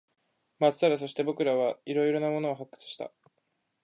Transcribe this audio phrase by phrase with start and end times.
[0.57, 0.97] まっさら。
[0.97, 3.11] そして、僕らは色々なものを発掘した。